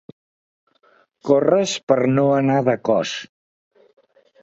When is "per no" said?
1.93-2.27